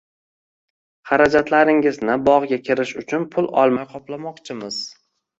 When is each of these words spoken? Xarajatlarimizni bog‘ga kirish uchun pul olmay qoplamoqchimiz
Xarajatlarimizni 1.09 2.15
bog‘ga 2.29 2.59
kirish 2.69 2.93
uchun 3.01 3.27
pul 3.35 3.49
olmay 3.65 3.85
qoplamoqchimiz 3.91 4.81